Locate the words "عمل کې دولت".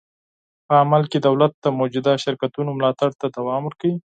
0.83-1.53